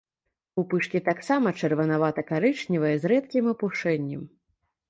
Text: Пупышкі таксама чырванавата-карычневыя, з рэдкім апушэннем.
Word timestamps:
Пупышкі 0.59 1.01
таксама 1.09 1.53
чырванавата-карычневыя, 1.59 2.95
з 3.05 3.15
рэдкім 3.15 3.51
апушэннем. 3.53 4.21